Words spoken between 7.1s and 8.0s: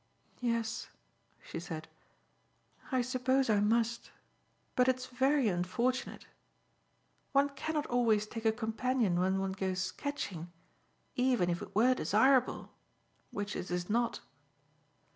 One cannot